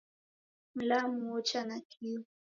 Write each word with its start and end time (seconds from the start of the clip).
Mlamu 0.75 1.31
wocha 1.31 1.63
nakio 1.65 2.23